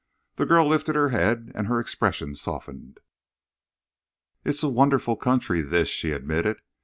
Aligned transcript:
The 0.37 0.47
girl 0.47 0.67
lifted 0.67 0.95
her 0.95 1.09
head 1.09 1.51
and 1.53 1.67
her 1.67 1.79
expression 1.79 2.33
softened. 2.33 2.97
"It 4.43 4.49
is 4.53 4.63
a 4.63 4.67
wonderful 4.67 5.15
country, 5.15 5.61
this," 5.61 5.89
she 5.89 6.11
admitted. 6.11 6.57